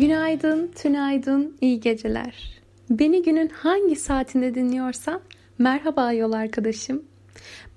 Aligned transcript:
Günaydın, 0.00 0.72
tünaydın, 0.76 1.56
iyi 1.60 1.80
geceler. 1.80 2.60
Beni 2.90 3.22
günün 3.22 3.48
hangi 3.48 3.96
saatinde 3.96 4.54
dinliyorsan 4.54 5.20
merhaba 5.58 6.12
yol 6.12 6.32
arkadaşım. 6.32 7.02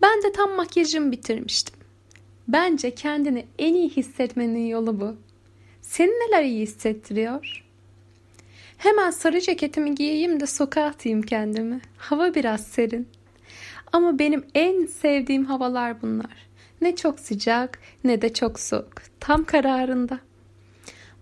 Ben 0.02 0.24
de 0.24 0.32
tam 0.32 0.52
makyajımı 0.52 1.12
bitirmiştim. 1.12 1.76
Bence 2.48 2.96
kendini 2.96 3.46
en 3.60 3.74
iyi 3.74 3.90
hissetmenin 3.90 4.68
yolu 4.68 5.02
bu. 5.02 5.16
Seni 5.82 6.10
neler 6.10 6.44
iyi 6.44 6.62
hissettiriyor? 6.62 7.66
Hemen 8.78 9.12
sarı 9.12 9.42
ceketimi 9.42 9.96
giyeyim 9.96 10.40
de 10.40 10.48
sokağa 10.48 10.86
atayım 10.86 11.22
kendimi. 11.22 11.82
Hava 11.98 12.36
biraz 12.36 12.68
serin. 12.68 13.08
Ama 13.92 14.20
benim 14.20 14.46
en 14.56 14.86
sevdiğim 14.86 15.46
havalar 15.46 16.02
bunlar. 16.02 16.48
Ne 16.82 16.96
çok 16.96 17.20
sıcak 17.20 17.80
ne 18.04 18.22
de 18.22 18.34
çok 18.34 18.60
soğuk. 18.60 18.94
Tam 19.20 19.44
kararında. 19.44 20.20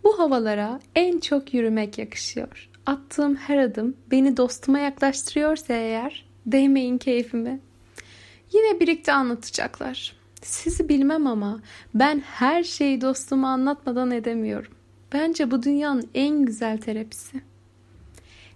Bu 0.03 0.19
havalara 0.19 0.79
en 0.95 1.19
çok 1.19 1.53
yürümek 1.53 1.97
yakışıyor. 1.97 2.69
Attığım 2.85 3.35
her 3.35 3.57
adım 3.57 3.97
beni 4.11 4.37
dostuma 4.37 4.79
yaklaştırıyorsa 4.79 5.73
eğer 5.73 6.25
değmeyin 6.45 6.97
keyfimi. 6.97 7.59
Yine 8.53 8.79
birlikte 8.79 9.13
anlatacaklar. 9.13 10.15
Sizi 10.41 10.89
bilmem 10.89 11.27
ama 11.27 11.59
ben 11.93 12.19
her 12.19 12.63
şeyi 12.63 13.01
dostuma 13.01 13.49
anlatmadan 13.49 14.11
edemiyorum. 14.11 14.71
Bence 15.13 15.51
bu 15.51 15.63
dünyanın 15.63 16.09
en 16.13 16.45
güzel 16.45 16.77
terapisi. 16.77 17.41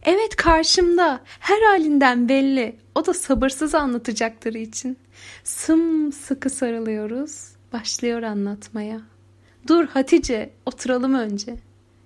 Evet 0.04 0.36
karşımda 0.36 1.20
her 1.26 1.62
halinden 1.62 2.30
belli. 2.30 2.76
O 2.96 3.06
da 3.06 3.14
sabırsız 3.14 3.76
anlatacakları 3.76 4.58
için. 4.58 4.98
Sımsıkı 5.44 6.50
sarılıyoruz. 6.50 7.50
Başlıyor 7.74 8.24
anlatmaya. 8.24 9.02
Dur 9.68 9.88
Hatice, 9.88 10.50
oturalım 10.66 11.14
önce. 11.14 11.56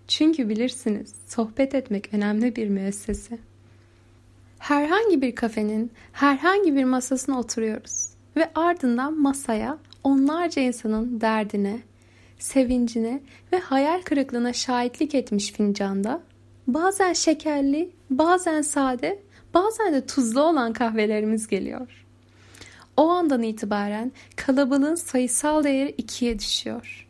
Çünkü 0.07 0.49
bilirsiniz, 0.49 1.13
sohbet 1.27 1.75
etmek 1.75 2.13
önemli 2.13 2.55
bir 2.55 2.69
müessese. 2.69 3.38
Herhangi 4.59 5.21
bir 5.21 5.35
kafenin 5.35 5.91
herhangi 6.11 6.75
bir 6.75 6.83
masasına 6.83 7.39
oturuyoruz 7.39 8.09
ve 8.35 8.49
ardından 8.55 9.19
masaya 9.19 9.77
onlarca 10.03 10.61
insanın 10.61 11.21
derdine, 11.21 11.80
sevincine 12.39 13.21
ve 13.53 13.59
hayal 13.59 14.02
kırıklığına 14.02 14.53
şahitlik 14.53 15.15
etmiş 15.15 15.52
fincanda 15.52 16.21
bazen 16.67 17.13
şekerli, 17.13 17.89
bazen 18.09 18.61
sade, 18.61 19.19
bazen 19.53 19.93
de 19.93 20.05
tuzlu 20.05 20.41
olan 20.41 20.73
kahvelerimiz 20.73 21.47
geliyor. 21.47 22.05
O 22.97 23.09
andan 23.09 23.43
itibaren 23.43 24.11
kalabalığın 24.35 24.95
sayısal 24.95 25.63
değeri 25.63 25.89
ikiye 25.97 26.39
düşüyor. 26.39 27.08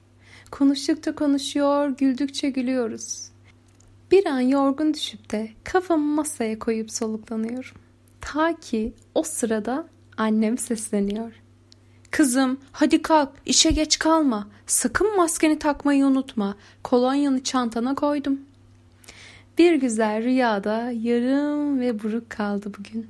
Konuştukça 0.51 1.15
konuşuyor, 1.15 1.89
güldükçe 1.89 2.49
gülüyoruz. 2.49 3.29
Bir 4.11 4.25
an 4.25 4.39
yorgun 4.39 4.93
düşüp 4.93 5.31
de 5.31 5.49
kafamı 5.63 6.15
masaya 6.15 6.59
koyup 6.59 6.91
soluklanıyorum. 6.91 7.71
Ta 8.21 8.59
ki 8.59 8.93
o 9.15 9.23
sırada 9.23 9.87
annem 10.17 10.57
sesleniyor. 10.57 11.31
Kızım 12.11 12.57
hadi 12.71 13.01
kalk 13.01 13.29
işe 13.45 13.71
geç 13.71 13.99
kalma. 13.99 14.47
Sakın 14.67 15.17
maskeni 15.17 15.59
takmayı 15.59 16.05
unutma. 16.05 16.55
Kolonyanı 16.83 17.43
çantana 17.43 17.95
koydum. 17.95 18.39
Bir 19.57 19.73
güzel 19.73 20.23
rüyada 20.23 20.91
yarım 20.91 21.79
ve 21.79 22.03
buruk 22.03 22.29
kaldı 22.29 22.71
bugün. 22.77 23.07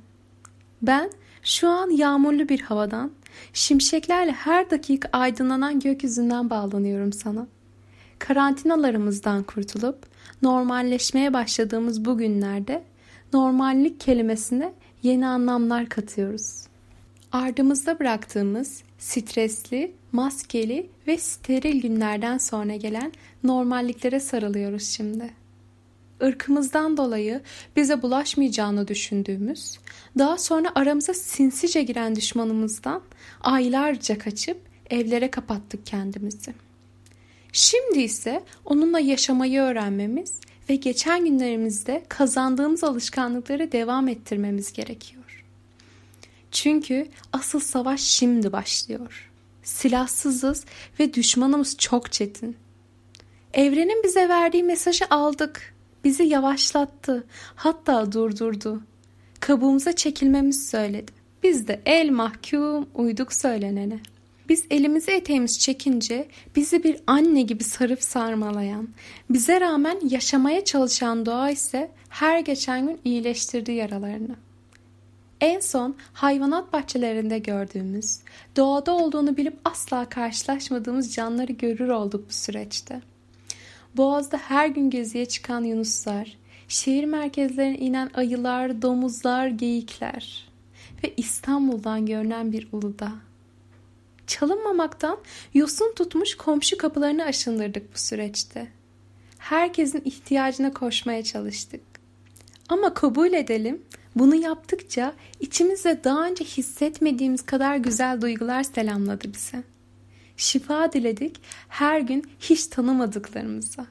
Ben 0.82 1.10
şu 1.42 1.68
an 1.68 1.90
yağmurlu 1.90 2.48
bir 2.48 2.60
havadan, 2.60 3.10
şimşeklerle 3.52 4.32
her 4.32 4.70
dakika 4.70 5.08
aydınlanan 5.12 5.80
gökyüzünden 5.80 6.50
bağlanıyorum 6.50 7.12
sana. 7.12 7.46
Karantinalarımızdan 8.18 9.42
kurtulup 9.42 9.98
normalleşmeye 10.42 11.32
başladığımız 11.32 12.04
bu 12.04 12.18
günlerde 12.18 12.84
normallik 13.32 14.00
kelimesine 14.00 14.72
yeni 15.02 15.26
anlamlar 15.26 15.88
katıyoruz. 15.88 16.66
Ardımızda 17.32 17.98
bıraktığımız 17.98 18.82
stresli, 18.98 19.92
maskeli 20.12 20.90
ve 21.06 21.18
steril 21.18 21.82
günlerden 21.82 22.38
sonra 22.38 22.76
gelen 22.76 23.12
normalliklere 23.44 24.20
sarılıyoruz 24.20 24.82
şimdi 24.88 25.39
ırkımızdan 26.22 26.96
dolayı 26.96 27.40
bize 27.76 28.02
bulaşmayacağını 28.02 28.88
düşündüğümüz, 28.88 29.78
daha 30.18 30.38
sonra 30.38 30.72
aramıza 30.74 31.14
sinsice 31.14 31.82
giren 31.82 32.16
düşmanımızdan 32.16 33.02
aylarca 33.40 34.18
kaçıp 34.18 34.60
evlere 34.90 35.30
kapattık 35.30 35.86
kendimizi. 35.86 36.54
Şimdi 37.52 38.00
ise 38.00 38.42
onunla 38.64 39.00
yaşamayı 39.00 39.60
öğrenmemiz 39.60 40.40
ve 40.68 40.76
geçen 40.76 41.24
günlerimizde 41.24 42.04
kazandığımız 42.08 42.84
alışkanlıkları 42.84 43.72
devam 43.72 44.08
ettirmemiz 44.08 44.72
gerekiyor. 44.72 45.44
Çünkü 46.50 47.08
asıl 47.32 47.60
savaş 47.60 48.00
şimdi 48.00 48.52
başlıyor. 48.52 49.30
Silahsızız 49.62 50.64
ve 51.00 51.14
düşmanımız 51.14 51.76
çok 51.76 52.12
çetin. 52.12 52.56
Evrenin 53.52 54.02
bize 54.04 54.28
verdiği 54.28 54.62
mesajı 54.62 55.04
aldık 55.10 55.74
Bizi 56.04 56.22
yavaşlattı, 56.22 57.24
hatta 57.54 58.12
durdurdu. 58.12 58.82
Kabuğumuza 59.40 59.92
çekilmemizi 59.92 60.68
söyledi. 60.68 61.12
Biz 61.42 61.68
de 61.68 61.80
el 61.86 62.10
mahkum 62.10 62.88
uyduk 62.94 63.32
söylenene. 63.32 64.00
Biz 64.48 64.64
elimizi 64.70 65.10
eteğimiz 65.10 65.58
çekince 65.58 66.28
bizi 66.56 66.84
bir 66.84 66.96
anne 67.06 67.42
gibi 67.42 67.64
sarıp 67.64 68.02
sarmalayan, 68.02 68.88
bize 69.30 69.60
rağmen 69.60 70.00
yaşamaya 70.10 70.64
çalışan 70.64 71.26
doğa 71.26 71.50
ise 71.50 71.90
her 72.08 72.40
geçen 72.40 72.86
gün 72.86 73.00
iyileştirdi 73.04 73.72
yaralarını. 73.72 74.36
En 75.40 75.60
son 75.60 75.96
hayvanat 76.12 76.72
bahçelerinde 76.72 77.38
gördüğümüz, 77.38 78.18
doğada 78.56 78.92
olduğunu 78.92 79.36
bilip 79.36 79.58
asla 79.64 80.08
karşılaşmadığımız 80.08 81.14
canları 81.14 81.52
görür 81.52 81.88
olduk 81.88 82.24
bu 82.28 82.32
süreçte. 82.32 83.00
Boğaz'da 83.96 84.38
her 84.38 84.66
gün 84.68 84.90
geziye 84.90 85.26
çıkan 85.26 85.64
yunuslar, 85.64 86.36
şehir 86.68 87.04
merkezlerine 87.04 87.78
inen 87.78 88.10
ayılar, 88.14 88.82
domuzlar, 88.82 89.46
geyikler 89.46 90.48
ve 91.04 91.14
İstanbul'dan 91.16 92.06
görünen 92.06 92.52
bir 92.52 92.68
Uludağ. 92.72 93.12
Çalınmamaktan 94.26 95.18
yosun 95.54 95.94
tutmuş 95.96 96.36
komşu 96.36 96.78
kapılarını 96.78 97.24
aşındırdık 97.24 97.94
bu 97.94 97.98
süreçte. 97.98 98.68
Herkesin 99.38 100.02
ihtiyacına 100.04 100.72
koşmaya 100.72 101.24
çalıştık. 101.24 101.80
Ama 102.68 102.94
kabul 102.94 103.32
edelim, 103.32 103.82
bunu 104.16 104.34
yaptıkça 104.34 105.14
içimizde 105.40 106.04
daha 106.04 106.26
önce 106.26 106.44
hissetmediğimiz 106.44 107.42
kadar 107.42 107.76
güzel 107.76 108.20
duygular 108.20 108.62
selamladı 108.62 109.32
bize 109.34 109.62
şifa 110.40 110.92
diledik 110.92 111.36
her 111.68 112.00
gün 112.00 112.30
hiç 112.40 112.66
tanımadıklarımıza. 112.66 113.86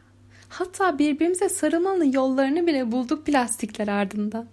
Hatta 0.49 0.99
birbirimize 0.99 1.49
sarılmanın 1.49 2.11
yollarını 2.11 2.67
bile 2.67 2.91
bulduk 2.91 3.25
plastikler 3.25 3.87
ardında. 3.87 4.47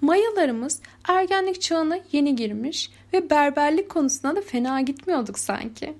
Mayalarımız 0.00 0.80
ergenlik 1.08 1.60
çağına 1.60 1.98
yeni 2.12 2.36
girmiş 2.36 2.90
ve 3.12 3.30
berberlik 3.30 3.88
konusunda 3.88 4.36
da 4.36 4.40
fena 4.40 4.80
gitmiyorduk 4.80 5.38
sanki. 5.38 5.94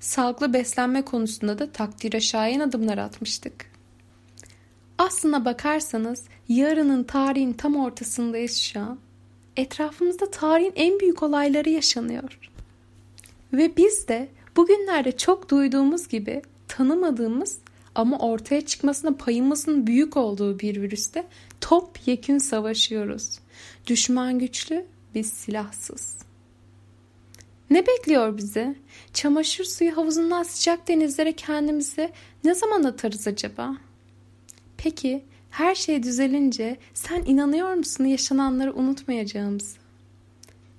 Sağlıklı 0.00 0.52
beslenme 0.52 1.02
konusunda 1.02 1.58
da 1.58 1.72
takdire 1.72 2.20
şayan 2.20 2.60
adımlar 2.60 2.98
atmıştık. 2.98 3.70
Aslına 4.98 5.44
bakarsanız 5.44 6.24
yarının 6.48 7.04
tarihin 7.04 7.52
tam 7.52 7.76
ortasındayız 7.76 8.56
şu 8.56 8.80
an. 8.80 8.98
Etrafımızda 9.56 10.30
tarihin 10.30 10.72
en 10.76 11.00
büyük 11.00 11.22
olayları 11.22 11.70
yaşanıyor. 11.70 12.38
Ve 13.54 13.76
biz 13.76 14.08
de 14.08 14.28
bugünlerde 14.56 15.16
çok 15.16 15.50
duyduğumuz 15.50 16.08
gibi 16.08 16.42
tanımadığımız 16.68 17.58
ama 17.94 18.18
ortaya 18.18 18.66
çıkmasına 18.66 19.16
payımızın 19.16 19.86
büyük 19.86 20.16
olduğu 20.16 20.58
bir 20.58 20.82
virüste 20.82 21.26
top 21.60 21.98
yekün 22.06 22.38
savaşıyoruz. 22.38 23.38
Düşman 23.86 24.38
güçlü, 24.38 24.86
biz 25.14 25.32
silahsız. 25.32 26.16
Ne 27.70 27.86
bekliyor 27.86 28.36
bizi? 28.36 28.74
Çamaşır 29.12 29.64
suyu 29.64 29.96
havuzundan 29.96 30.42
sıcak 30.42 30.88
denizlere 30.88 31.32
kendimizi 31.32 32.10
ne 32.44 32.54
zaman 32.54 32.84
atarız 32.84 33.26
acaba? 33.26 33.76
Peki 34.76 35.24
her 35.50 35.74
şey 35.74 36.02
düzelince 36.02 36.76
sen 36.94 37.22
inanıyor 37.26 37.74
musun 37.74 38.04
yaşananları 38.04 38.74
unutmayacağımızı? 38.74 39.83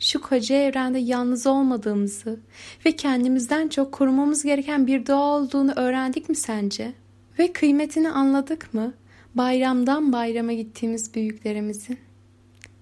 Şu 0.05 0.21
koca 0.21 0.55
evrende 0.55 0.99
yalnız 0.99 1.47
olmadığımızı 1.47 2.39
ve 2.85 2.91
kendimizden 2.91 3.67
çok 3.67 3.91
korumamız 3.91 4.43
gereken 4.43 4.87
bir 4.87 5.07
doğa 5.07 5.37
olduğunu 5.37 5.73
öğrendik 5.75 6.29
mi 6.29 6.35
sence? 6.35 6.93
Ve 7.39 7.53
kıymetini 7.53 8.09
anladık 8.09 8.73
mı? 8.73 8.93
Bayramdan 9.35 10.13
bayrama 10.13 10.53
gittiğimiz 10.53 11.15
büyüklerimizin. 11.15 11.99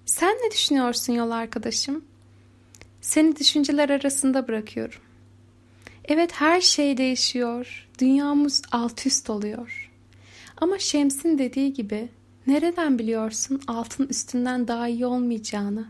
Sen 0.06 0.34
ne 0.34 0.50
düşünüyorsun 0.50 1.12
yol 1.12 1.30
arkadaşım? 1.30 2.04
Seni 3.00 3.36
düşünceler 3.36 3.90
arasında 3.90 4.48
bırakıyorum. 4.48 5.00
Evet 6.04 6.32
her 6.32 6.60
şey 6.60 6.96
değişiyor. 6.96 7.88
Dünyamız 7.98 8.62
alt 8.72 9.06
üst 9.06 9.30
oluyor. 9.30 9.90
Ama 10.56 10.78
Şems'in 10.78 11.38
dediği 11.38 11.72
gibi 11.72 12.08
nereden 12.46 12.98
biliyorsun 12.98 13.60
altın 13.66 14.06
üstünden 14.06 14.68
daha 14.68 14.88
iyi 14.88 15.06
olmayacağını? 15.06 15.86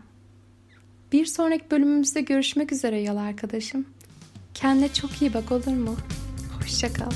Bir 1.15 1.25
sonraki 1.25 1.71
bölümümüzde 1.71 2.21
görüşmek 2.21 2.71
üzere 2.71 3.01
yol 3.01 3.17
arkadaşım. 3.17 3.85
Kendine 4.53 4.93
çok 4.93 5.21
iyi 5.21 5.33
bak 5.33 5.51
olur 5.51 5.67
mu? 5.67 5.95
Hoşçakal. 6.59 7.11